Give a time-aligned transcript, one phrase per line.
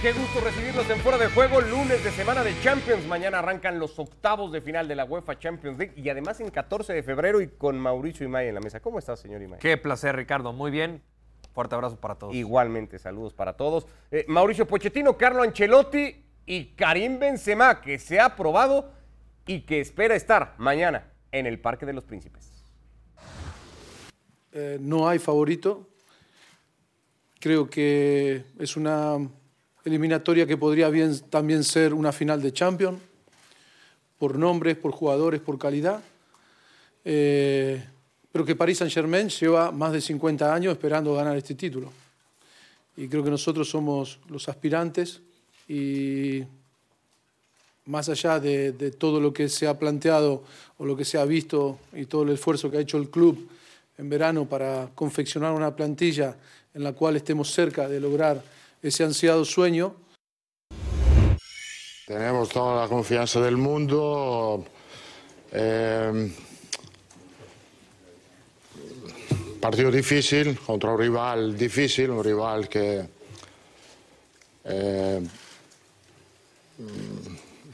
[0.00, 3.04] Qué gusto recibirlos en Fuera de Juego, lunes de semana de Champions.
[3.08, 6.92] Mañana arrancan los octavos de final de la UEFA Champions League y además en 14
[6.92, 8.78] de febrero y con Mauricio Imay en la mesa.
[8.78, 9.58] ¿Cómo estás, señor Imay?
[9.58, 10.52] Qué placer, Ricardo.
[10.52, 11.02] Muy bien.
[11.52, 12.32] Fuerte abrazo para todos.
[12.32, 13.88] Igualmente, saludos para todos.
[14.12, 18.92] Eh, Mauricio Pochettino, Carlo Ancelotti y Karim Benzema, que se ha aprobado
[19.48, 22.62] y que espera estar mañana en el Parque de los Príncipes.
[24.52, 25.88] Eh, no hay favorito.
[27.40, 29.18] Creo que es una
[29.88, 33.00] eliminatoria que podría bien, también ser una final de Champions,
[34.18, 36.02] por nombres, por jugadores, por calidad.
[37.04, 37.82] Eh,
[38.30, 41.90] pero que Paris Saint-Germain lleva más de 50 años esperando ganar este título.
[42.96, 45.20] Y creo que nosotros somos los aspirantes
[45.68, 46.42] y
[47.86, 50.44] más allá de, de, todo lo que se ha planteado
[50.76, 53.48] o lo que se ha visto y todo el esfuerzo que ha hecho el club
[53.96, 56.36] en verano para confeccionar una plantilla
[56.74, 58.42] en la cual estemos cerca de lograr
[58.82, 59.94] ese ansiado sueño.
[62.06, 64.64] Tenemos toda la confianza del mundo.
[65.52, 66.32] Eh,
[69.60, 73.04] partido difícil contra un rival difícil, un rival que
[74.64, 75.20] eh,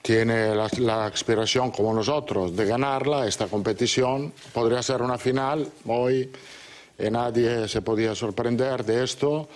[0.02, 4.32] tiene la, la, aspiración como nosotros de ganarla, esta competición.
[4.52, 6.30] Podría ser una final hoy
[6.98, 9.48] y nadie se podía sorprender de esto.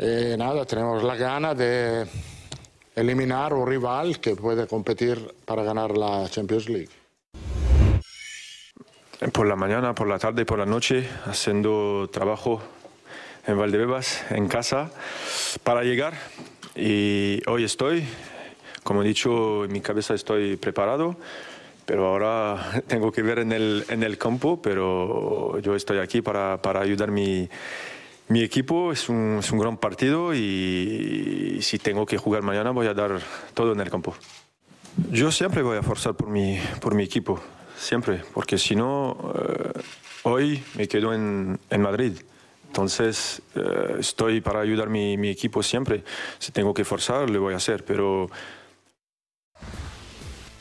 [0.00, 2.06] Y nada, tenemos la gana de
[2.94, 6.90] eliminar un rival que puede competir para ganar la Champions League.
[9.32, 12.62] Por la mañana, por la tarde y por la noche, haciendo trabajo
[13.44, 14.92] en Valdebebas, en casa,
[15.64, 16.14] para llegar.
[16.76, 18.04] Y hoy estoy,
[18.84, 21.16] como he dicho, en mi cabeza estoy preparado,
[21.86, 26.62] pero ahora tengo que ver en el, en el campo, pero yo estoy aquí para,
[26.62, 27.48] para ayudar mi,
[28.28, 28.92] mi equipo.
[28.92, 33.20] Es un, es un gran partido y si tengo que jugar mañana voy a dar
[33.54, 34.14] todo en el campo.
[35.10, 37.40] Yo siempre voy a forzar por mi, por mi equipo
[37.76, 39.80] siempre, porque si no, eh,
[40.24, 42.12] hoy me quedo en, en Madrid.
[42.66, 46.04] Entonces, eh, estoy para ayudar a mi, mi, equipo siempre.
[46.38, 48.28] Si tengo que forzar, lo voy a hacer, pero...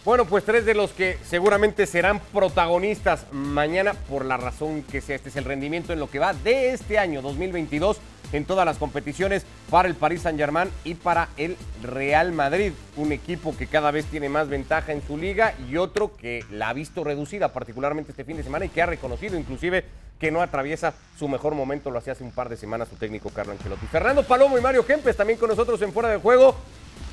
[0.07, 5.17] Bueno, pues tres de los que seguramente serán protagonistas mañana por la razón que sea.
[5.17, 7.97] Este es el rendimiento en lo que va de este año 2022
[8.31, 12.71] en todas las competiciones para el Paris Saint-Germain y para el Real Madrid.
[12.95, 16.69] Un equipo que cada vez tiene más ventaja en su liga y otro que la
[16.69, 19.83] ha visto reducida, particularmente este fin de semana, y que ha reconocido inclusive
[20.21, 21.91] que no atraviesa su mejor momento.
[21.91, 23.87] Lo hacía hace un par de semanas su técnico Carlo Ancelotti.
[23.87, 26.55] Fernando Palomo y Mario Kempes también con nosotros en Fuera de Juego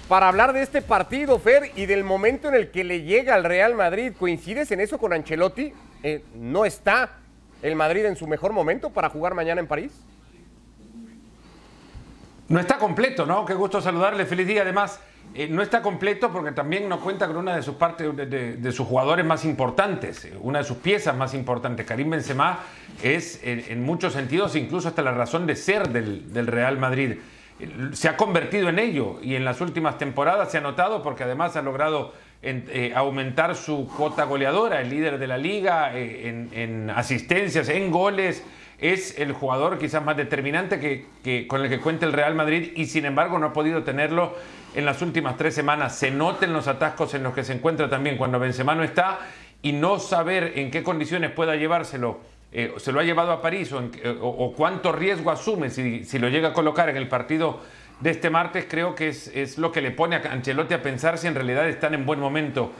[0.08, 3.44] para hablar de este partido, Fer, y del momento en el que le llega al
[3.44, 4.12] Real Madrid.
[4.18, 5.72] ¿Coincides en eso con Ancelotti?
[6.02, 7.10] Eh, ¿No está
[7.62, 9.92] el Madrid en su mejor momento para jugar mañana en París?
[12.48, 13.44] No está completo, ¿no?
[13.46, 14.62] Qué gusto saludarle, feliz día.
[14.62, 15.00] Además,
[15.34, 18.86] eh, no está completo porque también no cuenta con una de sus partes, de, sus
[18.86, 21.86] jugadores más importantes, una de sus piezas más importantes.
[21.86, 22.60] Karim Benzema
[23.02, 27.16] es, en, muchos sentidos, incluso hasta la razón de ser del, Real Madrid.
[27.92, 31.56] Se ha convertido en ello y en las últimas temporadas se ha notado porque además
[31.56, 36.90] ha logrado eh, aumentar su cuota goleadora, el líder de la liga, eh, en, en
[36.90, 38.44] asistencias, en goles
[38.78, 42.86] es el jugador quizás más determinante que, con el que cuenta el Real Madrid y
[42.86, 44.34] sin embargo no ha podido tenerlo
[44.74, 45.96] en las últimas tres semanas.
[45.96, 49.20] Se noten los atascos en los que se encuentra también cuando Benzema no está
[49.62, 52.20] y no saber en qué condiciones pueda llevárselo.
[52.56, 56.50] Eh, se lo ha llevado a París o, cuánto riesgo asume si, si, lo llega
[56.50, 57.58] a colocar en el partido
[57.98, 61.18] de este martes, creo que es, es lo que le pone a Ancelotti a pensar
[61.18, 62.70] si en realidad están en buen momento.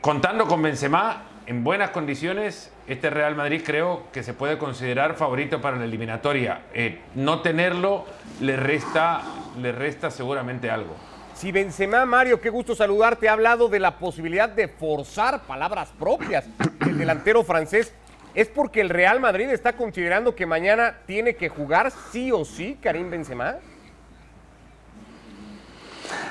[0.00, 5.60] Contando con Benzema, en buenas condiciones, este Real Madrid creo que se puede considerar favorito
[5.60, 6.62] para la eliminatoria.
[6.72, 8.06] Eh, no tenerlo
[8.40, 9.22] le resta,
[9.60, 10.94] le resta seguramente algo.
[11.34, 16.46] Si Benzema, Mario, qué gusto saludarte, ha hablado de la posibilidad de forzar palabras propias
[16.78, 17.92] del delantero francés.
[18.34, 22.76] ¿Es porque el Real Madrid está considerando que mañana tiene que jugar sí o sí
[22.82, 23.54] Karim Benzema?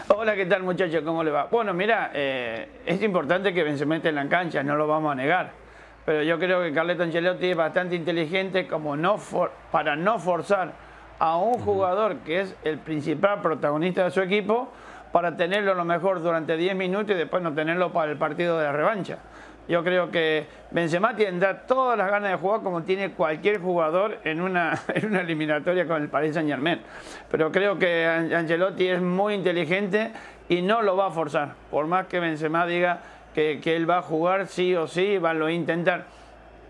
[0.09, 1.01] Hola, ¿qué tal muchachos?
[1.05, 1.45] ¿Cómo le va?
[1.45, 5.15] Bueno, mira, eh, es importante que Benzema esté en la cancha, no lo vamos a
[5.15, 5.51] negar.
[6.05, 10.73] Pero yo creo que Carleto Ancelotti es bastante inteligente como no for, para no forzar
[11.19, 14.73] a un jugador que es el principal protagonista de su equipo
[15.13, 18.65] para tenerlo lo mejor durante 10 minutos y después no tenerlo para el partido de
[18.65, 19.19] la revancha.
[19.67, 24.41] Yo creo que Benzema tendrá todas las ganas de jugar como tiene cualquier jugador en
[24.41, 26.81] una, en una eliminatoria con el Paris Saint Germain.
[27.31, 30.11] Pero creo que Ancelotti es muy inteligente
[30.49, 31.53] y no lo va a forzar.
[31.71, 32.99] Por más que Benzema diga
[33.33, 36.05] que, que él va a jugar sí o sí, va a lo intentar.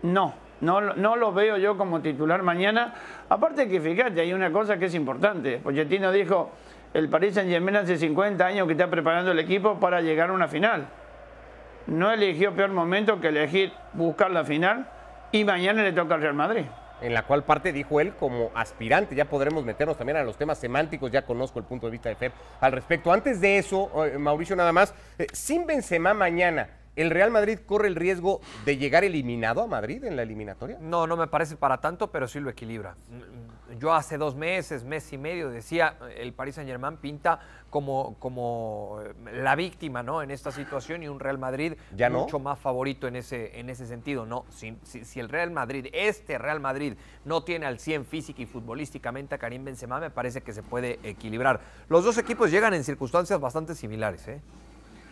[0.02, 2.94] No, no, no lo veo yo como titular mañana.
[3.28, 5.58] Aparte que fíjate, hay una cosa que es importante.
[5.58, 6.52] Pochettino dijo,
[6.92, 10.32] el Paris Saint Germain hace 50 años que está preparando el equipo para llegar a
[10.32, 10.86] una final.
[11.86, 14.88] No eligió peor momento que elegir buscar la final
[15.32, 16.64] y mañana le toca al Real Madrid
[17.00, 19.14] en la cual parte dijo él como aspirante.
[19.14, 22.16] Ya podremos meternos también a los temas semánticos, ya conozco el punto de vista de
[22.16, 23.12] Fer al respecto.
[23.12, 27.88] Antes de eso, eh, Mauricio, nada más, eh, sin Benzema mañana, ¿el Real Madrid corre
[27.88, 30.78] el riesgo de llegar eliminado a Madrid en la eliminatoria?
[30.80, 32.96] No, no me parece para tanto, pero sí lo equilibra.
[33.78, 39.00] Yo hace dos meses, mes y medio, decía, el Paris Saint Germain pinta como, como
[39.02, 40.22] eh, la víctima ¿no?
[40.22, 42.20] en esta situación y un Real Madrid ¿Ya no?
[42.20, 44.26] mucho más favorito en ese, en ese sentido.
[44.26, 46.94] No, si, si, si, el Real Madrid, este Real Madrid,
[47.24, 51.00] no tiene al 100 física y futbolísticamente a Karim Benzema, me parece que se puede
[51.02, 51.60] equilibrar.
[51.88, 54.28] Los dos equipos llegan en circunstancias bastante similares.
[54.28, 54.40] ¿eh?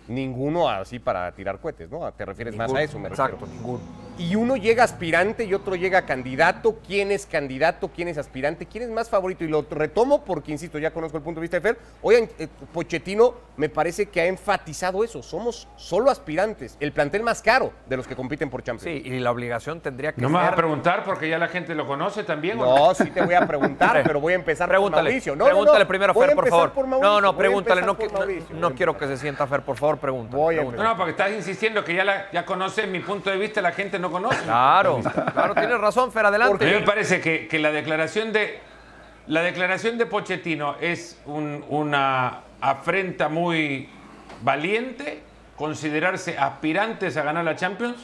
[0.08, 2.10] Ninguno así para tirar cohetes, ¿no?
[2.12, 3.54] Te refieres ninguno, más a eso, me Exacto, refiero.
[3.54, 3.80] ninguno.
[4.18, 6.78] Y uno llega aspirante y otro llega candidato.
[6.86, 7.88] ¿Quién es candidato?
[7.88, 8.66] ¿Quién es aspirante?
[8.66, 9.42] ¿Quién es más favorito?
[9.44, 11.78] Y lo retomo porque, insisto, ya conozco el punto de vista de Fer.
[12.02, 15.22] Hoy eh, Pochettino me parece que ha enfatizado eso.
[15.22, 16.76] Somos solo aspirantes.
[16.78, 19.02] El plantel más caro de los que compiten por Champions.
[19.02, 20.36] Sí, y la obligación tendría que no ser...
[20.36, 22.58] me vas a preguntar porque ya la gente lo conoce también.
[22.58, 22.94] No, ¿o no?
[22.94, 25.36] sí te voy a preguntar, pero voy a empezar pregúntale, por Mauricio.
[25.36, 25.88] No, pregúntale no, no.
[25.88, 26.72] primero, Fer, por favor.
[26.72, 27.80] por no, no, pregúntale.
[27.80, 30.36] No, no- no quiero que se sienta Fer, por favor, pregúntale.
[30.42, 30.82] Voy a pregúntale.
[30.84, 33.72] No, no, porque estás insistiendo que ya, la, ya conoces mi punto de vista, la
[33.72, 34.42] gente no conoce.
[34.44, 35.00] Claro,
[35.32, 36.80] claro, tienes razón, Fer, A mí me adelante.
[36.84, 38.60] parece que, que la declaración de
[39.28, 43.88] la declaración de Pochettino es un- una afrenta muy
[44.42, 45.22] valiente,
[45.56, 47.96] considerarse aspirantes a ganar la Champions,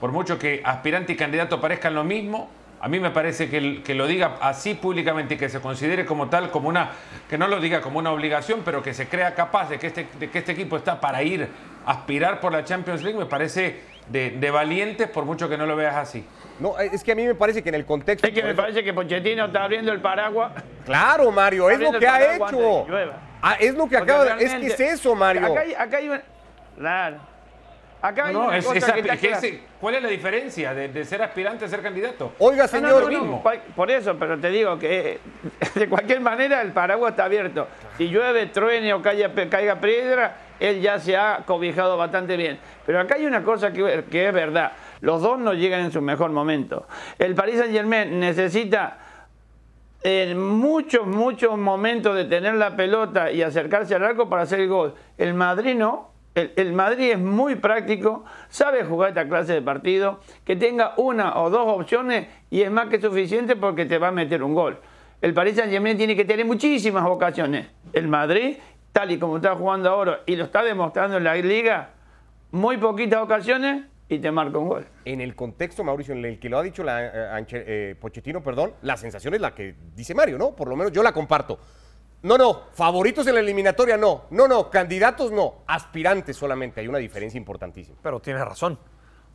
[0.00, 2.50] por mucho que aspirante y candidato parezcan lo mismo.
[2.80, 6.04] A mí me parece que, el- que lo diga así públicamente y que se considere
[6.04, 6.90] como tal, como una,
[7.30, 10.06] que no lo diga como una obligación, pero que se crea capaz de que este,
[10.18, 11.48] de que este equipo está para ir
[11.86, 15.66] a aspirar por la Champions League, me parece de, de valientes, por mucho que no
[15.66, 16.26] lo veas así.
[16.60, 18.26] No, es que a mí me parece que en el contexto.
[18.28, 20.52] Es que me eso- parece que Pochettino está abriendo el paraguas.
[20.84, 22.86] Claro, Mario, es lo que ha hecho.
[22.86, 23.10] que.
[23.42, 24.44] Ah, es lo que Porque acaba de.
[24.44, 25.46] Es que es eso, Mario.
[25.46, 26.22] Acá hay, acá hay una.
[26.78, 27.16] Claro.
[28.00, 30.88] Acá hay No, no, una es- cosa es que ese- ¿Cuál es la diferencia de,
[30.88, 32.32] de ser aspirante a ser candidato?
[32.38, 32.90] Oiga, señor.
[32.90, 33.42] no, no, no, mismo.
[33.42, 35.18] cual- Por eso, pero te digo que eh,
[35.74, 37.66] de cualquier manera el paraguas está abierto.
[37.96, 42.58] Si llueve, truene o caiga, caiga piedra, él ya se ha cobijado bastante bien.
[42.86, 44.72] Pero acá hay una cosa que, es verdad.
[45.00, 46.86] Los dos no llegan en su mejor momento.
[47.18, 48.98] El Paris Saint Germain necesita
[50.02, 54.68] en muchos, muchos momentos de tener la pelota y acercarse al arco para hacer el
[54.68, 54.94] gol.
[55.18, 56.12] El Madrid no.
[56.34, 61.38] El, el Madrid es muy práctico, sabe jugar esta clase de partido, que tenga una
[61.38, 64.80] o dos opciones y es más que suficiente porque te va a meter un gol.
[65.20, 67.68] El Paris Saint Germain tiene que tener muchísimas ocasiones.
[67.94, 68.56] El Madrid,
[68.94, 71.90] tal y como está jugando ahora y lo está demostrando en la liga,
[72.52, 74.86] muy poquitas ocasiones y te marca un gol.
[75.04, 78.40] En el contexto, Mauricio, en el que lo ha dicho la, eh, Anche- eh, Pochettino,
[78.40, 80.54] perdón, la sensación es la que dice Mario, ¿no?
[80.54, 81.58] Por lo menos yo la comparto.
[82.22, 84.26] No, no, favoritos en la eliminatoria no.
[84.30, 85.56] No, no, candidatos no.
[85.66, 86.80] Aspirantes solamente.
[86.80, 87.98] Hay una diferencia importantísima.
[88.00, 88.78] Pero tiene razón.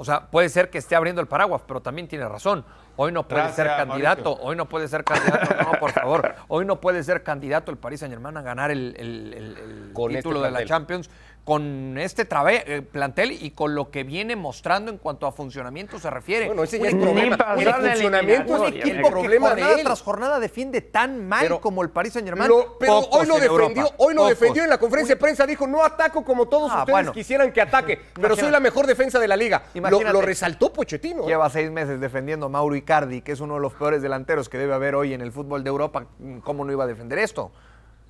[0.01, 2.63] O sea, puede ser que esté abriendo el paraguas, pero también tiene razón.
[2.95, 4.47] Hoy no puede Gracias, ser candidato, Mauricio.
[4.47, 6.35] hoy no puede ser candidato, no, por favor.
[6.47, 9.91] Hoy no puede ser candidato el Paris Saint Germain a ganar el, el- el- el
[9.93, 10.63] este título de la.
[10.63, 11.09] Champions
[11.45, 15.97] con este trabe- eh, plantel y con lo que viene mostrando en cuanto a funcionamiento
[15.97, 16.45] se refiere.
[16.45, 17.35] Bueno, ese ya es problema.
[17.57, 19.83] El funcionamiento es el problema de jornada él.
[19.83, 22.49] tras jornada defiende tan mal Pero- como el Paris Saint Germain.
[22.49, 25.47] Lo- pero hoy lo defendió, hoy lo defendió en la conferencia de prensa.
[25.47, 27.11] dijo, no ataco como todos Ah, ustedes bueno.
[27.13, 29.63] quisieran que ataque, pero soy la mejor defensa de la liga.
[29.73, 31.23] Lo, lo resaltó Pochettino.
[31.23, 31.27] ¿eh?
[31.27, 34.57] Lleva seis meses defendiendo a Mauro Icardi, que es uno de los peores delanteros que
[34.59, 36.05] debe haber hoy en el fútbol de Europa.
[36.43, 37.51] ¿Cómo no iba a defender esto?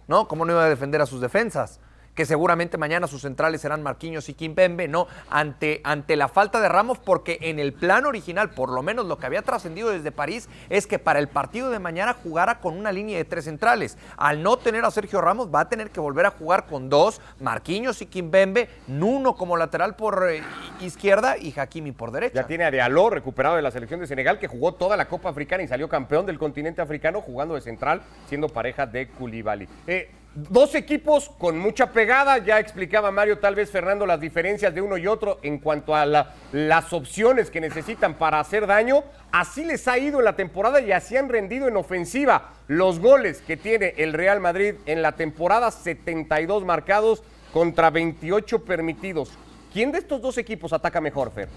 [0.08, 0.28] ¿No?
[0.28, 1.80] ¿Cómo no iba a defender a sus defensas?
[2.16, 5.08] Que seguramente mañana sus centrales serán Marquinhos y Kimpembe, ¿no?
[5.30, 9.18] Ante, ante la falta de Ramos, porque en el plan original, por lo menos lo
[9.18, 12.92] que había trascendido desde París, es que para el partido de mañana jugara con una
[12.92, 13.98] línea de tres centrales.
[14.18, 17.22] Al no tener a Sergio Ramos, va a tener que volver a jugar con dos,
[17.40, 20.44] Marquinhos y Kimpembe, Nuno como lateral por eh,
[20.82, 22.36] izquierda y Hakimi por derecha.
[22.36, 25.30] Ya tiene a Diallo recuperado de la selección de Senegal, que jugó toda la Copa
[25.30, 29.68] Africana y salió campeón del continente africano jugando de central, siendo pareja de Koulibaly.
[29.88, 34.82] Eh, dos equipos con mucha pegada, ya explicaba Mario, tal vez Fernando, las diferencias de
[34.82, 39.04] uno y otro en cuanto a la- las opciones que necesitan para hacer daño.
[39.32, 42.54] Así les ha ido en la temporada y así han rendido en ofensiva.
[42.68, 49.32] Los goles que tiene el Real Madrid en la temporada, 72 marcados contra 28 permitidos.
[49.74, 51.48] ¿Quién de estos dos equipos ataca mejor, Fer?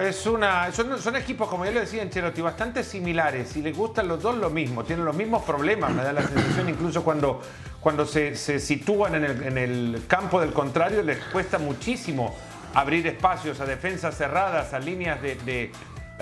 [0.00, 3.56] Es una, son, equipos, como ya lo decía Ancelotti, bastante similares.
[3.56, 5.92] Y les gustan los dos lo mismo, tienen los mismos problemas.
[5.92, 7.42] Me da la sensación, incluso cuando,
[7.80, 12.34] cuando se, se sitúan en el, en el campo del contrario, les cuesta muchísimo
[12.74, 15.70] abrir espacios a defensas cerradas, a líneas de,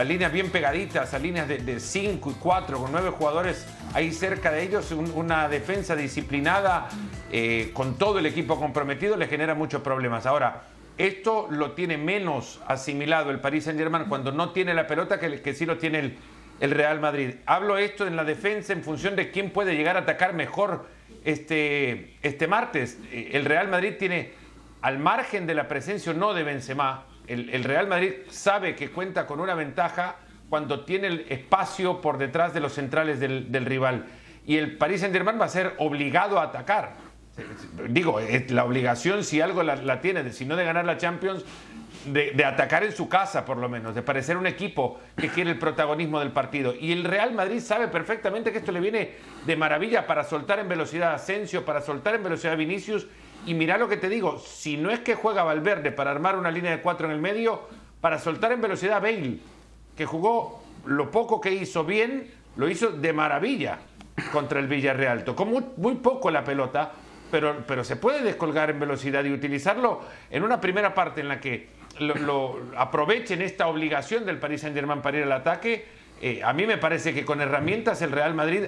[0.04, 4.62] líneas bien pegaditas, a líneas de 5 y 4, con 9 jugadores ahí cerca de
[4.62, 6.88] ellos, una defensa disciplinada,
[7.30, 10.26] eh, con todo el equipo comprometido, le genera muchos problemas.
[10.26, 10.62] Ahora,
[11.06, 15.54] esto lo tiene menos asimilado el Paris Saint-Germain cuando no tiene la pelota que, que
[15.54, 16.18] sí lo tiene el,
[16.60, 17.34] el Real Madrid.
[17.46, 20.86] Hablo esto en la defensa en función de quién puede llegar a atacar mejor
[21.24, 22.98] este, este martes.
[23.10, 24.32] Eh, el Real Madrid tiene,
[24.82, 29.24] al margen de la presencia o no de Benzema, el, Real Madrid sabe que cuenta
[29.24, 30.16] con una ventaja
[30.48, 34.06] cuando tiene el espacio por detrás de los centrales del, rival.
[34.46, 36.96] Y el Paris Saint-Germain va a ser obligado a atacar.
[37.88, 41.44] Digo, la obligación, si algo la, la tiene, si no de ganar la Champions,
[42.04, 45.58] de, atacar en su casa, por lo menos, de parecer un equipo que quiere el
[45.58, 46.74] protagonismo del partido.
[46.78, 49.12] Y el Real Madrid sabe perfectamente que esto le viene
[49.46, 53.06] de maravilla para soltar en velocidad a Asensio, para soltar en velocidad a Vinicius.
[53.46, 56.50] Y mira lo que te digo, si no es que juega Valverde para armar una
[56.50, 57.68] línea de cuatro en el medio,
[58.00, 59.38] para soltar en velocidad a Bale,
[59.96, 63.78] que jugó lo poco que hizo bien, lo hizo de maravilla
[64.32, 65.24] contra el Villarreal.
[65.24, 66.92] Tocó muy poco la pelota,
[67.30, 71.40] pero, pero se puede descolgar en velocidad y utilizarlo en una primera parte en la
[71.40, 71.68] que
[71.98, 75.86] lo, aprovechen esta obligación del Paris Saint-Germain para ir al ataque.
[76.20, 78.64] Eh, a mí me parece que con herramientas el Real Madrid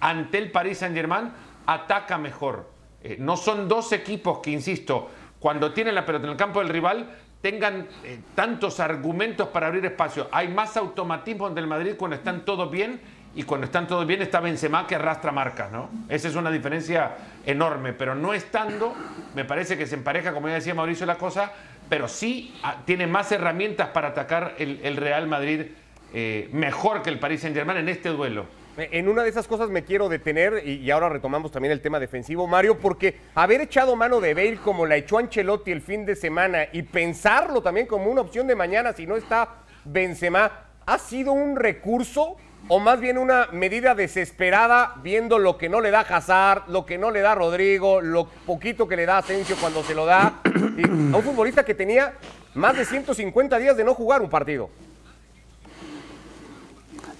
[0.00, 1.30] ante el Paris Saint-Germain
[1.66, 2.70] ataca mejor.
[3.02, 6.70] Eh, no son dos equipos que, insisto, cuando tienen la pelota en el campo del
[6.70, 7.08] rival
[7.42, 10.28] tengan eh, tantos argumentos para abrir espacio.
[10.32, 13.00] Hay más automatismo del Madrid cuando están todos bien
[13.34, 15.90] y cuando están todos bien está Benzema que arrastra marcas, ¿no?
[16.08, 18.94] Esa es una diferencia enorme, pero no estando,
[19.34, 21.52] me parece que se empareja, como ya decía Mauricio, la cosa
[21.88, 25.66] pero sí ah, tiene más herramientas para atacar el, Real Madrid
[26.12, 28.46] eh, mejor que el Paris Saint-Germain en este duelo.
[28.76, 32.48] En una de esas cosas me quiero detener y, ahora retomamos también el tema defensivo,
[32.48, 36.66] Mario, porque haber echado mano de Bale como la echó Ancelotti el fin de semana
[36.72, 40.50] y pensarlo también como una opción de mañana si no está Benzema,
[40.86, 42.36] ha sido un recurso
[42.68, 46.98] o más bien una medida desesperada viendo lo que no le da Hazard, lo que
[46.98, 51.16] no le da Rodrigo, lo poquito que le da Asensio cuando se lo da, a
[51.16, 52.14] un futbolista que tenía
[52.54, 54.70] más de 150 días de no jugar un partido.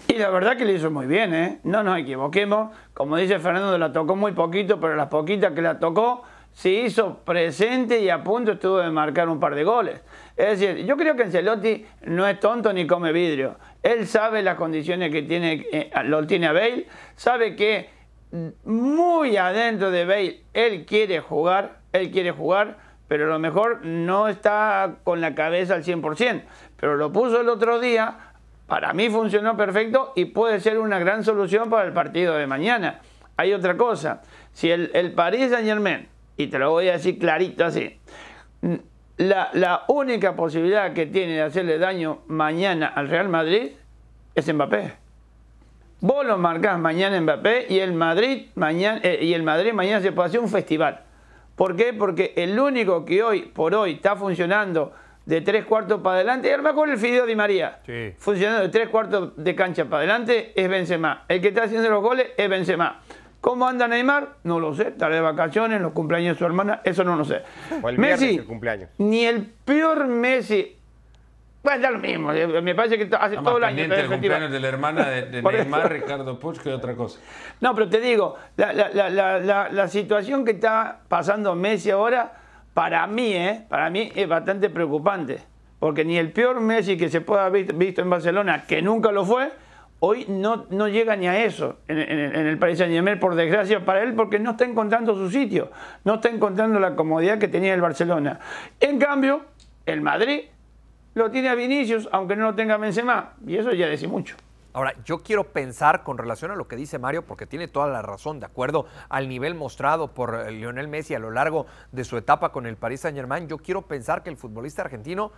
[0.08, 1.58] Y la verdad que le hizo muy bien, ¿eh?
[1.64, 2.70] No nos equivoquemos.
[2.92, 6.22] Como dice Fernando, la tocó muy poquito, pero las poquitas que la tocó
[6.52, 10.00] se hizo presente y a punto estuvo de marcar un par de goles.
[10.36, 13.56] Es decir, yo creo que Ancelotti no es tonto ni come vidrio.
[13.84, 16.86] Él sabe las condiciones que tiene, eh, lo tiene a Bale,
[17.16, 17.90] sabe que
[18.64, 24.26] muy adentro de Bale él quiere jugar, él quiere jugar, pero a lo mejor no
[24.28, 26.42] está con la cabeza al 100%.
[26.78, 28.16] Pero lo puso el otro día,
[28.66, 33.02] para mí funcionó perfecto y puede ser una gran solución para el partido de mañana.
[33.36, 34.22] Hay otra cosa,
[34.52, 38.00] si el, el Paris Saint Germain, y te lo voy a decir clarito así,
[39.16, 43.72] la, única posibilidad que tiene de hacerle daño mañana al Real Madrid
[44.34, 44.92] es Mbappé.
[46.00, 50.12] Vos lo marcás mañana Mbappé y el Madrid mañana, eh, y el Madrid mañana se
[50.12, 51.02] puede hacer un festival.
[51.54, 51.92] ¿Por qué?
[51.92, 54.92] Porque el único que hoy por hoy está funcionando
[55.24, 57.80] de tres cuartos para adelante, y a lo mejor el Fideo Di María,
[58.18, 61.24] funcionando de tres cuartos de cancha para adelante, es Benzema.
[61.28, 63.00] El que está haciendo los goles es Benzema.
[63.44, 64.36] ¿Cómo anda Neymar?
[64.44, 64.88] No lo sé.
[64.88, 67.42] Estará de vacaciones, los cumpleaños de su hermana, eso no lo sé.
[67.98, 68.88] Messi, cumpleaños.
[68.96, 70.78] ni el peor Messi.
[71.62, 72.32] Bueno, da lo mismo.
[72.32, 73.84] Eh, me parece que hace todo el año.
[73.84, 77.20] el cumpleaños de la hermana de, Neymar, Ricardo Puch, que otra cosa.
[77.60, 82.32] No, pero te digo, la, situación que está pasando Messi ahora,
[82.72, 83.66] para mí, ¿eh?
[83.68, 85.42] para mí es bastante preocupante.
[85.78, 89.26] Porque ni el peor Messi que se pueda haber visto en Barcelona, que nunca lo
[89.26, 89.52] fue,
[90.04, 94.14] hoy no, no llega ni a eso en, el país Saint por desgracia para él,
[94.14, 95.70] porque no está encontrando su sitio,
[96.04, 98.38] no está encontrando la comodidad que tenía el Barcelona.
[98.80, 99.46] En cambio,
[99.86, 100.42] el Madrid
[101.14, 104.36] lo tiene a Vinicius, aunque no lo tenga Benzema, y eso ya dice mucho.
[104.74, 108.02] Ahora, yo quiero pensar con relación a lo que dice Mario, porque tiene toda la
[108.02, 112.16] razón, de acuerdo al nivel mostrado por eh, Lionel Messi a lo largo de su
[112.16, 115.30] etapa con el Paris Saint Germain, yo quiero pensar que el futbolista argentino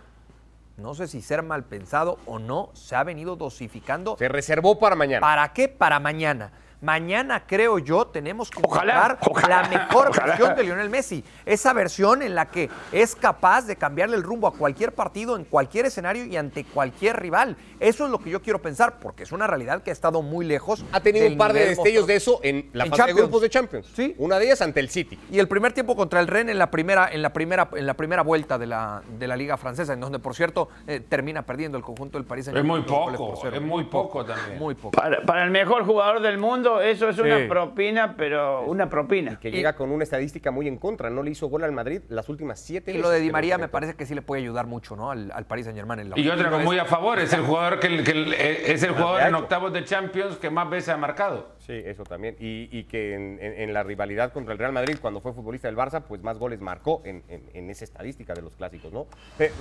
[0.77, 4.15] no sé si ser mal pensado o no, se ha venido dosificando.
[4.17, 5.21] Se reservó para mañana.
[5.21, 5.67] ¿Para qué?
[5.67, 6.51] Para mañana.
[6.81, 9.17] Mañana, creo yo, tenemos que ojalá,
[9.49, 11.23] la mejor versión de Lionel Messi.
[11.43, 15.45] Esa versión en la que es capaz de cambiarle el rumbo a cualquier partido, en
[15.45, 17.57] cualquier escenario y ante cualquier rival.
[17.79, 20.45] Eso es lo que yo quiero pensar, porque es una realidad que ha estado muy
[20.45, 20.85] lejos.
[20.91, 23.87] Ha tenido un par de destellos de eso en la fase de grupos de Champions.
[23.95, 24.13] Sí.
[24.19, 25.17] Una de ellas ante el City.
[25.31, 27.95] Y el primer tiempo contra el Rennes en la primera, en la primera, en la
[27.95, 31.75] primera vuelta de la, de la Liga Francesa, en donde, por cierto, eh, termina perdiendo
[31.77, 32.47] el conjunto del París.
[32.47, 34.59] Es muy poco, es muy poco también.
[34.59, 34.91] Muy poco.
[35.25, 37.21] para el mejor jugador del mundo eso es Sí.
[37.21, 39.39] una propina, pero una propina.
[39.39, 41.09] Que llega con una estadística muy en contra.
[41.09, 43.67] No le hizo gol al Madrid las últimas siete Y lo de Di María me
[43.67, 45.11] parece que sí le puede ayudar mucho, ¿no?
[45.11, 46.11] Al, al Paris Saint Germain.
[46.15, 49.35] Y otra muy a favor, es el jugador que, que el- es el jugador en
[49.35, 51.55] octavos de Champions que más veces ha marcado.
[51.67, 52.37] Sí, eso también.
[52.39, 56.23] Y, que en, la rivalidad contra el Real Madrid, cuando fue futbolista del Barça, pues
[56.23, 57.21] más goles marcó en,
[57.69, 59.07] esa estadística de los clásicos, ¿no?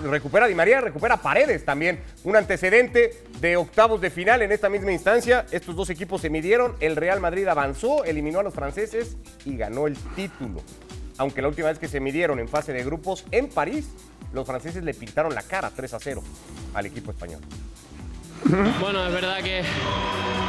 [0.05, 1.99] Recupera Di María, recupera Paredes también.
[2.23, 3.11] Un antecedente
[3.41, 5.47] de octavos de final en esta misma instancia.
[5.51, 6.77] Estos dos equipos se midieron.
[6.79, 10.61] El Real Madrid avanzó, eliminó a los franceses y ganó el título.
[11.19, 13.91] Aunque la última vez que se midieron en fase de grupos en París,
[14.33, 16.23] los franceses le pintaron la cara 3 a 0
[16.73, 17.41] al equipo español.
[18.81, 19.62] Bueno, es verdad que,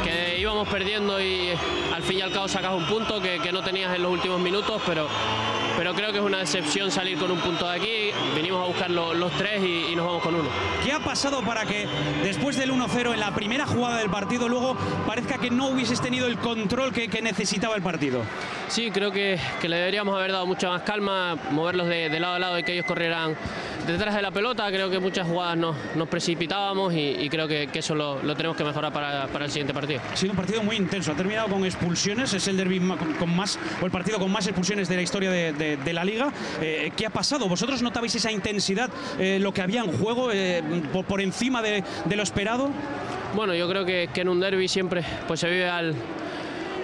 [0.04, 1.50] que íbamos perdiendo y
[1.94, 4.38] al fin y al cabo sacas un punto que, que no tenías en los últimos
[4.40, 5.08] minutos, pero,
[5.76, 8.10] pero creo que es una decepción salir con un punto de aquí.
[8.36, 10.48] Vinimos a buscar lo- los tres y, y nos vamos con uno.
[10.84, 11.88] ¿Qué ha pasado para que
[12.22, 14.76] después del 1-0 en la primera jugada del partido luego
[15.06, 18.22] parezca que no hubieses tenido el control que, que necesitaba el partido?
[18.68, 22.34] Sí, creo que, que le deberíamos haber dado mucha más calma, moverlos de, de lado
[22.34, 23.34] a lado y que ellos corrieran
[23.86, 24.68] detrás de la pelota.
[24.68, 28.34] Creo que muchas jugadas nos, nos precipitábamos y, y creo que, que eso lo, lo
[28.34, 30.00] tenemos que mejorar para, para el siguiente partido.
[30.12, 33.36] Ha sido un partido muy intenso, ha terminado con expulsiones, es el derbi con, con
[33.36, 36.32] más, o el partido con más expulsiones de la historia de, de- de la liga.
[36.60, 37.48] Eh, ¿Qué ha pasado?
[37.48, 40.60] ¿Vosotros notabais esa intensidad, eh, lo que había en juego, eh,
[40.92, 42.70] por, por encima de, de lo esperado?
[43.36, 45.94] Bueno, yo creo que, que en un derby siempre pues, se vive al,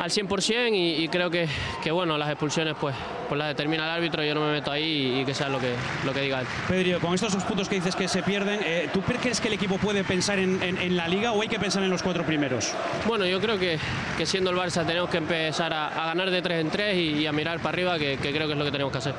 [0.01, 1.49] al 100% y, y creo que,
[1.83, 2.95] que bueno, las expulsiones pues,
[3.29, 4.83] pues las determina el árbitro, yo no me meto ahí
[5.17, 5.73] y, y que sea lo que,
[6.05, 6.47] lo que diga él.
[6.69, 9.55] Pedro, con estos dos puntos que dices que se pierden, eh, ¿tú crees que el
[9.55, 12.25] equipo puede pensar en, en- en la liga o hay que pensar en los cuatro
[12.25, 12.73] primeros?
[13.07, 13.79] Bueno, yo creo que,
[14.17, 17.21] que siendo el Barça tenemos que empezar a, a ganar de tres en tres y,
[17.21, 19.15] y a mirar para arriba, que, que creo que es lo que tenemos que hacer.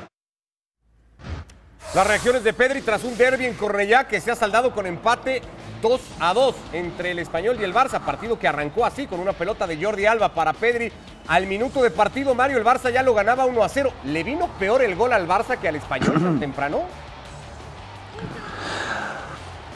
[1.94, 5.40] Las reacciones de Pedri tras un derby en Cornellá que se ha saldado con empate
[5.80, 9.32] 2 a 2 entre el Español y el Barça, partido que arrancó así con una
[9.32, 10.92] pelota de Jordi Alba para Pedri.
[11.28, 13.92] Al minuto de partido, Mario, el Barça ya lo ganaba 1 a 0.
[14.04, 16.82] ¿Le vino peor el gol al Barça que al Español tan temprano?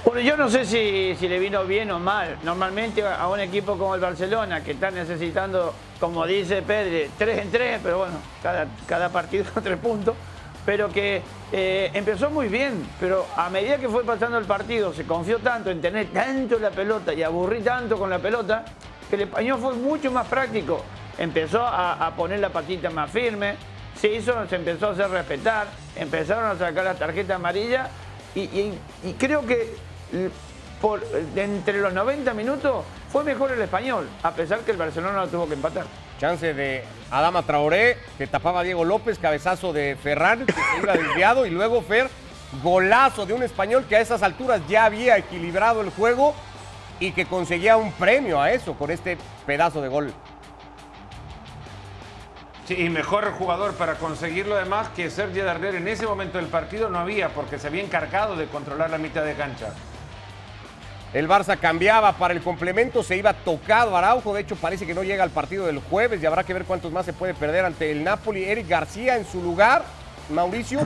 [0.04, 2.36] Bueno, yo no sé si, si le vino bien o mal.
[2.42, 7.50] Normalmente a un equipo como el Barcelona, que está necesitando, como dice Pedri, tres en
[7.50, 10.14] tres, pero bueno, cada, cada partido tres puntos,
[10.70, 15.04] pero que eh, empezó muy bien, pero a medida que fue pasando el partido, se
[15.04, 18.64] confió tanto en tener tanto la pelota y aburrir tanto con la pelota,
[19.08, 20.84] que el español fue mucho más práctico.
[21.18, 23.56] Empezó a, poner la patita más firme,
[23.96, 27.90] se, hizo, se empezó a hacer respetar, empezaron a sacar la tarjeta amarilla
[28.36, 28.72] y,
[29.18, 29.74] creo que
[30.80, 35.22] por, de entre los 90 minutos fue mejor el español, a pesar que el Barcelona
[35.22, 35.86] lo tuvo que empatar.
[36.20, 41.46] Chance de Adama Traoré, que tapaba a Diego López, cabezazo de Ferran, que iba desviado,
[41.46, 42.10] y luego Fer,
[42.62, 46.34] golazo de un español que a esas alturas ya había equilibrado el juego
[46.98, 50.12] y que conseguía un premio a eso con este pedazo de gol.
[52.66, 56.90] Sí, y mejor jugador para conseguirlo además que Sergio Darder en ese momento del partido
[56.90, 59.72] no había porque se había encargado de controlar la mitad de cancha.
[61.12, 65.02] El Barça cambiaba para el complemento, se iba tocado Araujo, de hecho parece que no
[65.02, 67.90] llega al partido del jueves y habrá que ver cuántos más se puede perder ante
[67.90, 68.44] el Napoli.
[68.44, 69.82] Eric García en su lugar,
[70.28, 70.78] Mauricio,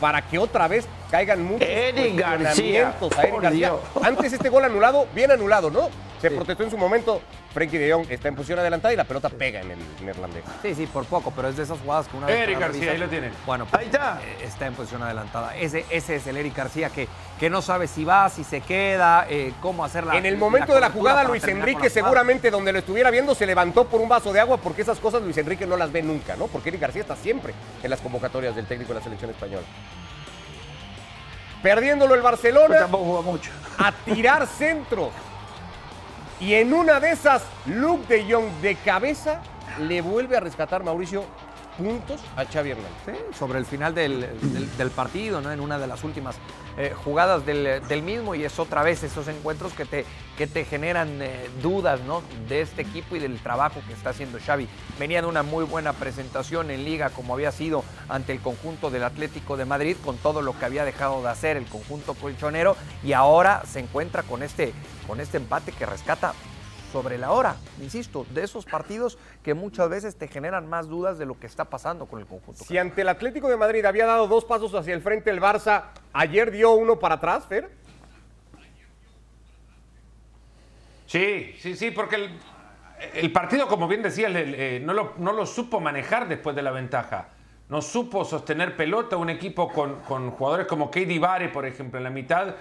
[0.00, 3.72] para que otra vez caigan muchos Eric García, cuestionamientos a Eric por García.
[4.02, 5.88] Antes este gol anulado, bien anulado, ¿no?
[6.20, 7.22] Se protestó en su momento,
[7.54, 10.42] Frenkie de Jong está en posición adelantada y la pelota pega en el neerlandés.
[10.62, 12.98] Sí, sí, por poco, pero es de esas jugadas que una vez Eric García, ahí
[12.98, 13.30] lo tienen.
[13.46, 14.20] Bueno, pues, Ahí está.
[14.20, 15.56] eh, está en posición adelantada.
[15.56, 17.06] Ese, ese es el Eric García que,
[17.38, 20.74] que no sabe si va, si se queda, eh, cómo hacer la En el momento
[20.74, 24.08] de la jugada, Luis con Enrique seguramente donde lo estuviera viendo se levantó por un
[24.08, 26.48] vaso de agua porque esas cosas Luis Enrique no las ve nunca, ¿no?
[26.48, 29.62] Porque Eric García está siempre en las convocatorias del técnico de la selección española.
[31.62, 33.50] Perdiéndolo el Pero Barcelona, tampoco mucho.
[33.78, 35.10] a tirar centros.
[36.40, 39.40] Y en una de esas, Luke de Jong de cabeza
[39.80, 41.24] le vuelve a rescatar Mauricio
[41.78, 42.90] puntos a Xavi Hernández.
[43.06, 44.20] Sí, sobre el final del,
[44.52, 45.50] del- del partido, ¿no?
[45.52, 46.36] En una de las últimas
[46.76, 50.04] eh, jugadas del, del mismo y es otra vez esos encuentros que te,
[50.36, 52.22] que te generan eh, dudas, ¿no?
[52.48, 54.68] De este equipo y del trabajo que está haciendo Xavi.
[54.98, 59.04] Venía de una muy buena presentación en Liga como había sido ante el conjunto del
[59.04, 63.12] Atlético de Madrid con todo lo que había dejado de hacer el conjunto colchonero y
[63.12, 64.72] ahora se encuentra con este,
[65.06, 66.34] con este empate que rescata
[66.92, 71.26] sobre la hora, insisto, de esos partidos que muchas veces te generan más dudas de
[71.26, 72.64] lo que está pasando con el conjunto.
[72.64, 75.84] Si ante el Atlético de Madrid había dado dos pasos hacia el frente el Barça,
[76.12, 77.70] ayer dio uno para atrás, Fer.
[81.06, 82.30] Sí, sí, sí, porque el,
[83.14, 84.28] el partido, como bien decía,
[84.80, 87.28] no, lo, no lo supo manejar después de la ventaja.
[87.70, 92.04] No supo sostener pelota un equipo con, con jugadores como Katie Vare, por ejemplo, en
[92.04, 92.54] la mitad,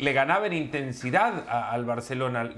[0.00, 2.50] le ganaba en intensidad a- al Barcelona.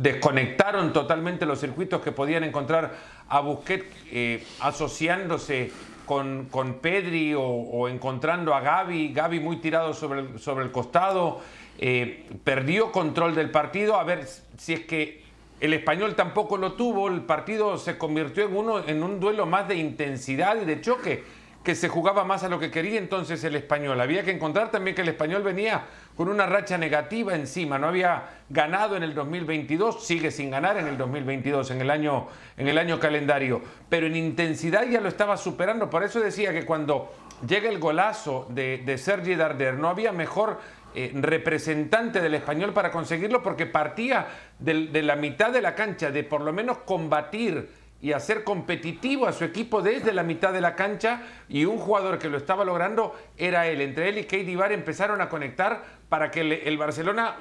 [0.00, 2.94] Desconectaron totalmente los circuitos que podían encontrar
[3.28, 5.72] a Busquets eh, asociándose
[6.06, 11.40] con, con Pedri o, encontrando a Gaby, Gaby muy tirado sobre el, sobre el costado,
[11.78, 15.22] eh, perdió control del partido, a ver si es que
[15.60, 19.66] el español tampoco lo tuvo, el partido se convirtió en, uno, en un duelo más
[19.66, 21.24] de intensidad y de choque,
[21.62, 24.00] que se jugaba más a lo que quería entonces el español.
[24.00, 25.84] Había que encontrar también que el español venía
[26.16, 30.86] con una racha negativa encima, no había ganado en el 2022, sigue sin ganar en
[30.86, 35.36] el 2022, en el año, en el año calendario, pero en intensidad ya lo estaba
[35.36, 37.12] superando, por eso decía que cuando
[37.46, 40.58] llega el golazo de, de Sergi Darder, no había mejor
[40.94, 44.26] eh, representante del español para conseguirlo porque partía
[44.58, 47.68] de la mitad de la cancha, de por lo menos combatir
[48.00, 52.18] y hacer competitivo a su equipo desde la mitad de la cancha y un jugador
[52.18, 53.80] que lo estaba logrando era él.
[53.80, 57.36] Entre él y Keidi Bar empezaron a conectar para que el, el Barcelona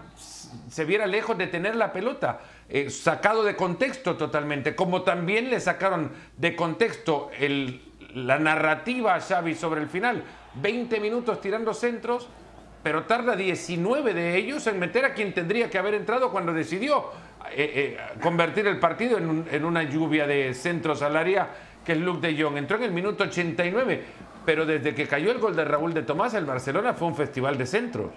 [0.69, 2.39] se viera lejos de tener la pelota,
[2.69, 7.29] eh, sacado de contexto totalmente, como también le sacaron de contexto
[8.13, 10.23] la narrativa a Xavi sobre el final.
[10.55, 12.27] 20 minutos tirando centros,
[12.83, 17.11] pero tarda 19 de ellos en meter a quien tendría que haber entrado cuando decidió
[17.51, 21.49] eh, eh, convertir el partido en, un- en una lluvia de centros al área,
[21.85, 22.57] que es Luke de Jong.
[22.57, 24.03] Entró en el minuto 89,
[24.45, 27.57] pero desde que cayó el gol de Raúl de Tomás, el Barcelona fue un festival
[27.57, 28.11] de centros.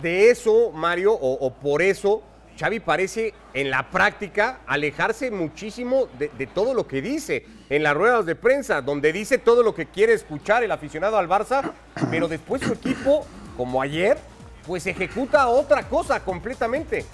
[0.00, 2.22] De eso, Mario, o, o por eso,
[2.58, 7.94] Xavi parece en la práctica alejarse muchísimo de, de todo lo que dice en las
[7.94, 11.72] ruedas de prensa, donde dice todo lo que quiere escuchar el aficionado al Barça,
[12.10, 13.24] pero después su equipo,
[13.56, 14.18] como ayer,
[14.66, 17.04] pues ejecuta otra cosa completamente.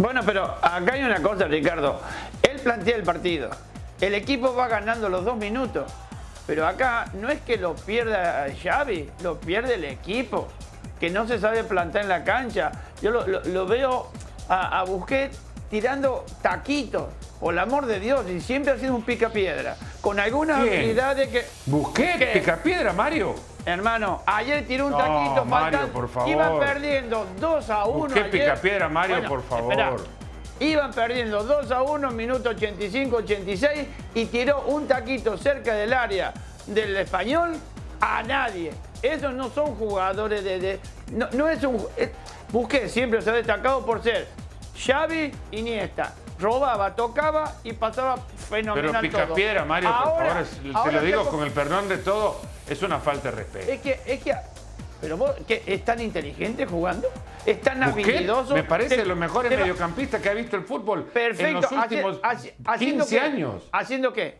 [0.00, 2.00] Bueno, pero acá hay una cosa, Ricardo.
[2.42, 3.50] Él plantea el partido.
[4.00, 5.92] El equipo va ganando los dos minutos.
[6.46, 10.48] Pero acá no es que lo pierda Xavi, lo pierde el equipo.
[10.98, 12.72] Que no se sabe plantar en la cancha.
[13.02, 14.10] Yo lo, lo- lo veo
[14.48, 15.38] a, a Busquets
[15.70, 17.04] tirando taquitos.
[17.38, 18.24] Por el amor de Dios.
[18.30, 19.76] Y siempre ha sido un picapiedra.
[20.00, 20.74] Con algunas ¿Quién?
[20.78, 21.44] habilidades que...
[21.66, 22.26] Busqué, ¿Qué?
[22.38, 23.34] pica piedra, Mario.
[23.66, 25.44] Hermano, ayer tiró un No, taquito.
[25.44, 26.28] Mario, por favor.
[26.30, 27.98] Iban perdiendo 2 a 1.
[27.98, 28.30] Busqué ayer.
[28.30, 30.06] picapiedra, Mario, Bueno, por favor.
[30.60, 36.32] Iban perdiendo 2 a 1, minuto 85, 86 y tiró un taquito cerca del área
[36.66, 37.56] del español
[38.00, 38.72] a nadie.
[39.02, 40.58] Esos no son jugadores de...
[40.58, 40.80] de-
[41.12, 41.82] no, no es un...
[42.52, 44.28] Busquets siempre se ha destacado por ser
[44.76, 46.14] Xavi, Iniesta.
[46.40, 49.34] Robaba, tocaba y pasaba Pero fenomenal pica todo.
[49.34, 50.42] piedra, Mario, por Ahora- favor.
[50.42, 53.70] es- te ahora lo digo con el perdón de todo, es una falta de respeto.
[53.70, 54.34] es que, es que,
[55.00, 57.08] pero vos, ¿qué, ¿es tan inteligente jugando?
[57.46, 58.54] ¿Es tan Busquets habilidoso?
[58.54, 61.46] me parece Te- los mejores mediocampistas que ha visto el fútbol Perfecto.
[61.46, 63.20] en los últimos haci- haciendo 15 qué?
[63.22, 63.68] años.
[63.72, 64.38] ¿Haciendo qué?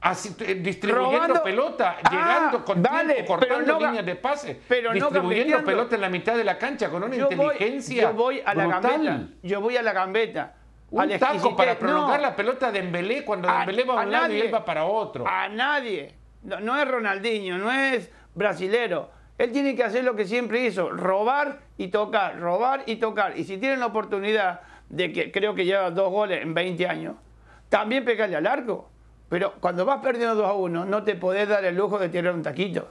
[0.00, 4.16] Así, eh, distribuyendo Robando- pelota, Ah, llegando con vale, tiempo, pero cortando no líneas de
[4.16, 5.64] pase, pero no distribuyendo gambeteando.
[5.66, 8.52] pelota en la mitad de la cancha con una Yo voy, inteligencia yo voy a
[8.54, 8.82] la brutal.
[9.04, 9.34] gambeta.
[9.44, 10.54] Yo voy a la gambeta.
[10.92, 14.04] Un la taco para prolongar No, la pelota de Dembélé cuando a- Dembélé va a
[14.04, 14.46] un lado y nadie.
[14.46, 15.24] él va para otro.
[15.26, 16.14] A nadie.
[16.42, 19.10] No, no es Ronaldinho, no es brasilero.
[19.38, 23.38] Él tiene que hacer lo que siempre hizo, robar y tocar, robar y tocar.
[23.38, 27.14] Y si tienen la oportunidad de que creo que lleva dos goles en 20 años,
[27.68, 28.90] también pegarle al arco.
[29.30, 32.34] Pero cuando vas perdiendo 2 a 1, no te podés dar el lujo de tirar
[32.34, 32.88] un taquito.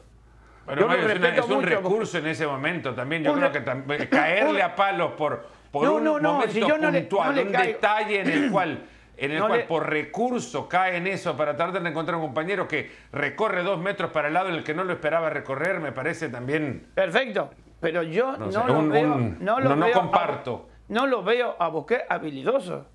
[0.65, 3.23] Pero Yo Mario, es, una- respeto es un mucho, recurso en ese momento también.
[3.23, 6.53] Yo creo re- que tam- caerle a palos por, por No, un no, no, momento
[6.53, 7.73] si yo no le- puntual, le un caigo.
[7.73, 8.83] detalle en el cual,
[9.17, 12.23] en el No cual le- por recurso cae en eso para tratar de encontrar un
[12.23, 15.79] compañero que recorre dos metros para el lado en el que no lo esperaba recorrer,
[15.79, 16.87] me parece también.
[16.93, 17.49] Perfecto.
[17.79, 19.13] Pero yo no, No sé, lo un- veo.
[19.15, 20.69] un- no, lo no- veo a- comparto.
[20.89, 22.85] no lo veo a Busquets habilidoso.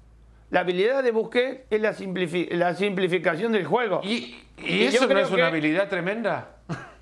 [0.50, 4.00] La habilidad de Busquets es la, simplifi- la simplificación del juego.
[4.04, 6.50] ¿Y, y Y eso no es una que- habilidad tremenda?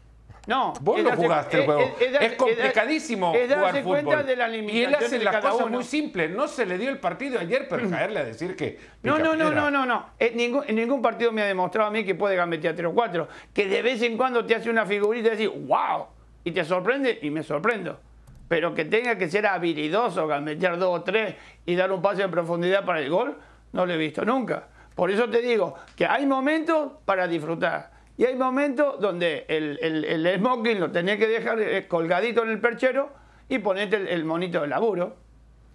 [0.46, 1.80] No, Vos lo jugaste el juego.
[1.80, 4.26] es- es dar- Es complicadísimo es jugar fútbol.
[4.26, 6.30] de las y él hace de las cosas muy simples.
[6.30, 8.78] No se le dio el partido ayer, pero caerle a decir que.
[9.02, 10.06] No, no, no, no, no, no.
[10.18, 12.92] En ningún, en ningún partido me ha demostrado a mí que puede gambetear 3 o
[12.94, 13.26] 4.
[13.54, 16.06] Que de vez en cuando te hace una figurita y decís, wow,
[16.44, 17.98] y te sorprende y me sorprendo.
[18.46, 22.30] Pero que tenga que ser habilidoso, gambetear 2 o 3 y dar un pase en
[22.30, 23.38] profundidad para el gol,
[23.72, 24.68] no lo he visto nunca.
[24.94, 27.93] Por eso te digo que hay momentos para disfrutar.
[28.16, 32.50] Y hay momentos donde el, el, el smoking lo tenés que dejar eh, colgadito en
[32.50, 33.10] el perchero
[33.48, 35.16] y ponerte el, el monito de laburo.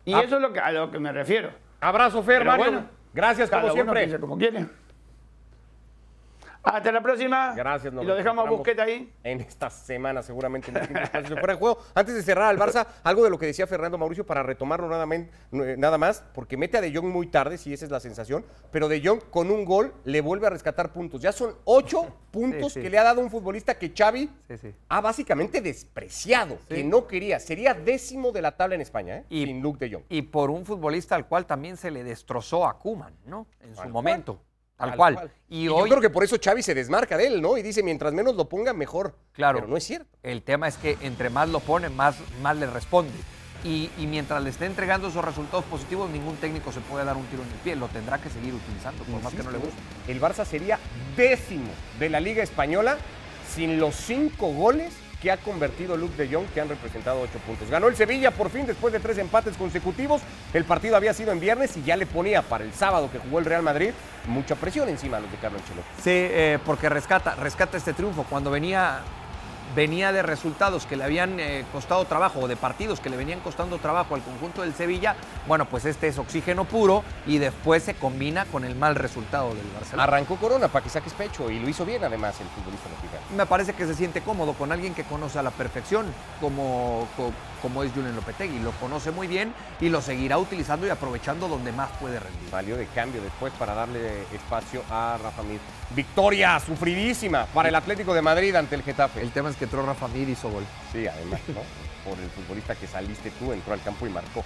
[0.06, 0.22] Y Ah.
[0.22, 1.50] eso es lo que, a lo que me refiero.
[1.82, 2.66] Abrazo, Fer, Pero Mario.
[2.66, 4.20] bueno, Gracias, como siempre.
[4.20, 4.38] como.
[6.64, 7.54] Hasta la próxima.
[7.56, 9.12] Gracias, nos Y lo dejamos a Busquets ahí.
[9.24, 10.78] En esta semana, seguramente en
[11.28, 11.80] fuera de juego.
[11.96, 15.98] Antes de cerrar al Barça, algo de lo que decía Fernando Mauricio para retomarlo nada,
[15.98, 19.02] más, porque mete a De Jong muy tarde, si esa es la sensación, pero De
[19.04, 21.22] Jong con un gol le vuelve a rescatar puntos.
[21.22, 22.82] Ya son ocho puntos sí.
[22.82, 27.40] que le ha dado un futbolista que Xavi Sí, ha básicamente despreciado, que no quería.
[27.40, 29.26] Sería décimo de la tabla en España, ¿eh?
[29.30, 30.04] Y- sin Luke De Jong.
[30.10, 33.48] Y por un futbolista al cual también se le destrozó a Kuman, ¿no?
[33.62, 34.42] En su momento.
[34.80, 35.32] Tal, Tal cual.
[35.50, 37.58] Y, Y, hoy, yo creo que por eso Xavi se desmarca de él, ¿no?
[37.58, 39.14] Y dice, mientras menos lo ponga, mejor.
[39.34, 39.60] Claro.
[39.60, 40.08] Pero no es cierto.
[40.24, 43.14] el tema es que entre más lo pone, más, más le responde.
[43.66, 47.26] Y, y mientras le esté entregando esos resultados positivos, ningún técnico se puede dar un
[47.26, 47.76] tiro en el pie.
[47.76, 49.76] Lo tendrá que seguir utilizando, por más que no le guste.
[50.08, 50.80] El Barça sería
[51.18, 52.98] décimo de la Liga Española
[53.54, 57.70] sin los cinco goles que ha convertido Luke de Jong, que han representado ocho puntos.
[57.70, 60.22] Ganó el Sevilla por fin después de tres empates consecutivos.
[60.54, 63.40] El partido había sido en viernes y ya le ponía para el sábado que jugó
[63.40, 63.92] el Real Madrid
[64.28, 65.88] mucha presión encima a los de Carlo Ancelotti.
[65.98, 68.24] Sí, eh, porque rescata, rescata este triunfo.
[68.30, 69.00] Cuando venía,
[69.76, 73.40] venía de resultados que le habían eh, costado trabajo, o de partidos que le venían
[73.40, 75.16] costando trabajo al conjunto del Sevilla,
[75.48, 79.68] bueno, pues este es oxígeno puro y después se combina con el mal resultado del
[79.74, 80.04] Barcelona.
[80.04, 83.22] Arrancó Corona para que saques pecho y lo hizo bien además el futbolista mexicano.
[83.36, 86.06] Me parece que se siente cómodo con alguien que conoce a la perfección,
[86.42, 88.60] como, co- como es Julian Lopetegui.
[88.60, 92.50] Lo conoce muy bien y lo seguirá utilizando y aprovechando donde más puede rendir.
[92.50, 95.60] Salió de cambio después para darle espacio a Rafa Mir.
[95.96, 99.22] Victoria sufridísima para el Atlético de Madrid ante el Getafe.
[99.22, 100.66] El tema es que entró Rafa Mir hizo gol.
[100.92, 101.62] Sí, además, ¿no?
[102.10, 104.44] Por el futbolista que saliste tú, entró al campo y marcó.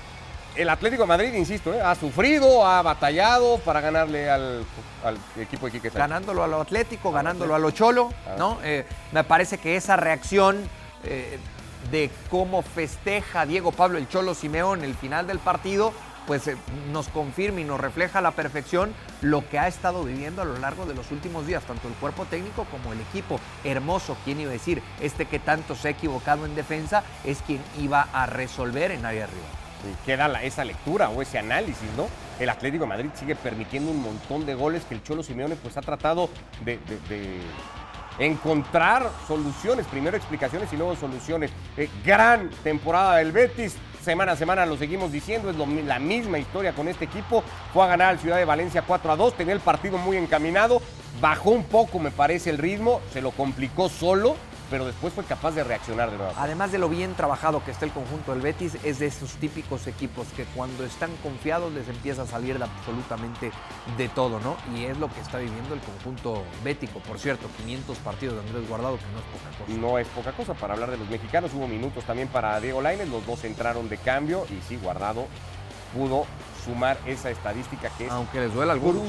[0.55, 1.81] El Atlético de Madrid, insisto, ¿eh?
[1.81, 4.63] ha sufrido, ha batallado para ganarle al,
[5.03, 5.99] al equipo de Quique Sánchez.
[5.99, 8.59] ganándolo a lo Atlético, ganándolo a lo Cholo, ¿no?
[8.63, 10.61] Eh, me parece que esa reacción
[11.05, 11.39] eh,
[11.89, 15.91] de cómo festeja Diego Pablo el Cholo Simeón el final del partido,
[16.27, 16.57] pues eh,
[16.91, 20.57] nos confirma y nos refleja a la perfección lo que ha estado viviendo a lo
[20.57, 23.39] largo de los últimos días, tanto el cuerpo técnico como el equipo.
[23.63, 24.81] Hermoso, ¿quién iba a decir?
[24.99, 29.25] Este que tanto se ha equivocado en defensa es quien iba a resolver en área
[29.25, 29.45] arriba.
[30.05, 32.07] Queda esa lectura o ese análisis, ¿no?
[32.39, 35.81] El Atlético Madrid sigue permitiendo un montón de goles que el Cholo Simeone pues ha
[35.81, 36.29] tratado
[36.63, 36.79] de
[38.19, 41.51] encontrar soluciones, primero explicaciones y luego soluciones.
[41.77, 46.37] Eh, gran temporada del Betis, semana a semana lo seguimos diciendo, es lo la misma
[46.37, 47.43] historia con este equipo.
[47.73, 50.81] Fue a ganar al Ciudad de Valencia 4 a 2, tenía el partido muy encaminado,
[51.21, 54.35] bajó un poco me parece el ritmo, se lo complicó solo,
[54.73, 56.33] pero después fue capaz de reaccionar de nuevo.
[56.35, 59.85] Además de lo bien trabajado que está el conjunto del Betis, es de esos típicos
[59.85, 63.51] equipos que cuando están confiados les empieza a salir de absolutamente
[63.99, 64.57] de todo, ¿no?
[64.75, 66.97] Y es lo que está viviendo el conjunto bético.
[67.01, 69.79] Por cierto, 500 partidos de Andrés Guardado, que no es poca cosa.
[69.79, 71.51] No es poca cosa para hablar de los mexicanos.
[71.53, 73.09] Hubo minutos también para Diego Lainez.
[73.09, 75.27] Los dos entraron de cambio y sí, Guardado
[75.95, 76.25] pudo
[76.65, 79.03] sumar esa estadística que es Aunque les duela algunos.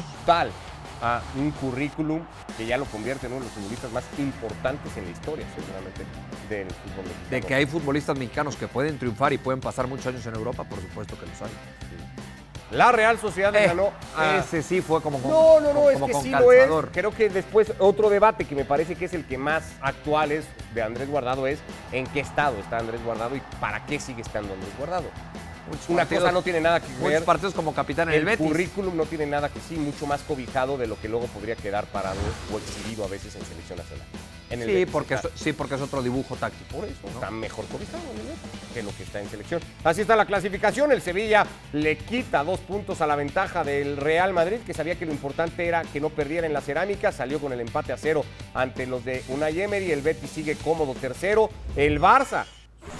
[1.02, 2.20] A un currículum
[2.56, 6.04] que ya lo convierte en uno de los futbolistas más importantes en la historia, seguramente,
[6.48, 7.30] del fútbol mexicano.
[7.30, 10.64] De que hay futbolistas mexicanos que pueden triunfar y pueden pasar muchos años en Europa,
[10.64, 11.50] por supuesto que los hay.
[12.70, 14.38] La Real Sociedad Eh, ganó a...
[14.38, 16.68] Ese sí fue como con, No, no, no, como es que sí lo es.
[16.92, 20.44] Creo que después otro debate que me parece que es el que más actual es
[20.74, 21.60] de Andrés Guardado es
[21.92, 25.04] en qué estado está Andrés Guardado y para qué sigue estando Andrés Guardado.
[25.66, 27.24] Muchos Una partidos- cosa no tiene nada que Muchos ver.
[27.24, 28.46] partidos como capitán en el, El Betis.
[28.46, 31.86] currículum no tiene nada que sí, mucho más cobijado de lo que luego podría quedar
[31.86, 32.18] parado
[32.52, 34.06] o exhibido a veces en selección nacional.
[34.50, 36.76] En el Sí Betis porque, es, sí, porque es otro dibujo táctico.
[36.76, 39.60] por eso está mejor cobijado en el Betis que lo que está en selección.
[39.84, 40.92] Así está la clasificación.
[40.92, 45.06] El Sevilla le quita dos puntos a la ventaja del Real Madrid, que sabía que
[45.06, 47.10] lo importante era que no perdiera en la cerámica.
[47.10, 48.22] Salió con el empate a cero
[48.52, 49.92] ante los de Unai Emery.
[49.92, 51.48] El Betis sigue cómodo tercero.
[51.74, 52.44] El Barça,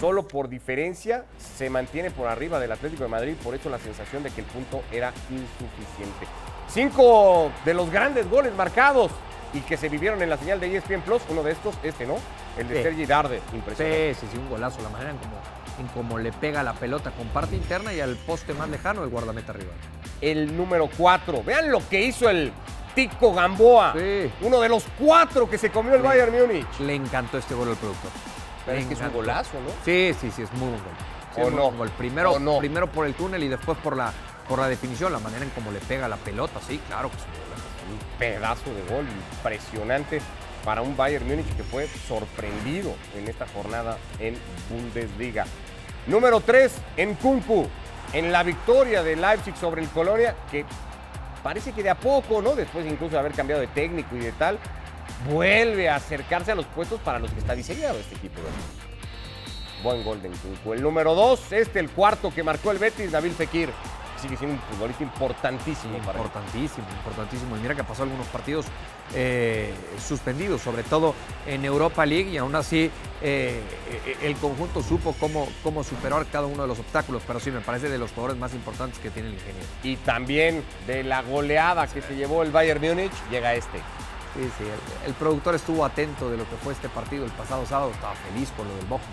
[0.01, 1.25] solo por diferencia,
[1.57, 3.35] se mantiene por arriba del Atlético de Madrid.
[3.43, 6.27] Por eso la sensación de que el punto era insuficiente.
[6.69, 9.13] Cinco de los grandes goles marcados
[9.53, 11.23] y que se vivieron en la señal de ESPN Plus.
[11.29, 12.17] Uno de estos, este, ¿no?
[12.59, 12.83] El de Sí.
[12.83, 13.41] Sergi Darde.
[13.53, 14.15] Impresionante.
[14.15, 14.83] Sí, sí, sí, un golazo.
[14.83, 15.37] La manera en cómo,
[15.79, 19.11] en cómo le pega la pelota con parte interna y al poste más lejano el
[19.11, 19.75] guardameta rival.
[20.21, 21.43] el número 4.
[21.45, 22.53] Vean lo que hizo el
[22.95, 23.93] Tico Gamboa.
[23.97, 24.31] Sí.
[24.41, 26.03] Uno de los cuatro que se comió el.
[26.03, 26.67] Bayern Múnich.
[26.81, 28.11] Le encantó este gol al productor.
[28.67, 29.71] Pero es que es un golazo, ¿no?
[29.85, 30.93] Sí, sí, sí, es muy buen gol.
[31.35, 31.71] Sí, ¿O no?
[31.73, 31.91] gol.
[31.91, 32.59] Primero, ¿O no?
[32.59, 34.13] primero por el túnel y después por la,
[34.49, 36.61] por la definición, la manera en cómo le pega la pelota.
[36.67, 37.65] Sí, claro que es un golazo.
[37.91, 40.21] Un pedazo de gol impresionante
[40.65, 44.39] para un Bayern Múnich que fue sorprendido en esta jornada en
[44.71, 45.45] Bundesliga.
[46.07, 47.67] Número 3, en Kunku,
[48.13, 50.65] en la victoria de Leipzig sobre el Colonia, que
[51.43, 52.55] parece que de a poco, ¿no?
[52.55, 54.59] Después incluso de haber cambiado de técnico y de tal,
[55.29, 58.41] vuelve a acercarse a los puestos para los que está diseñado este equipo.
[59.83, 60.31] Buen gol de.
[60.73, 63.69] El número 2, este, el cuarto que marcó el Betis, Nabil Fekir.
[64.21, 66.25] sigue siendo un futbolista importantísimo para él.
[66.25, 67.57] Importantísimo, importantísimo.
[67.59, 68.65] Y mira que pasó algunos partidos
[69.15, 69.75] eh,
[70.09, 71.15] suspendidos, sobre todo
[71.47, 73.61] en Europa League, y aún así eh,
[74.07, 77.23] eh, el conjunto supo cómo, cómo superar cada uno de los obstáculos.
[77.27, 79.67] Pero sí, me parece de los jugadores más importantes que tiene el ingeniero.
[79.83, 83.81] Y también de la goleada que se llevó el Bayern Múnich, llega este.
[84.35, 87.65] Sí, sí, el, el productor estuvo atento de lo que fue este partido el pasado
[87.67, 89.07] sábado, estaba feliz con lo del Bochum.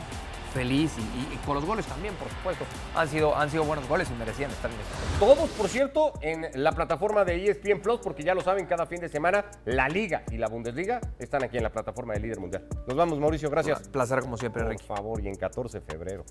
[0.54, 2.66] Feliz y, y- y con los goles también, por supuesto.
[2.94, 4.94] Han sido, han sido buenos goles y merecían estar en este.
[5.18, 9.00] Todos, por cierto, en la plataforma de ESPN Plus, porque ya lo saben, cada fin
[9.00, 12.68] de semana la Liga y la Bundesliga están aquí en la plataforma de Líder Mundial.
[12.86, 13.88] Nos vamos, Mauricio, gracias.
[13.88, 16.26] Placer como siempre, Por favor, y en 14 de febrero.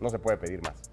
[0.00, 0.90] No se puede pedir más.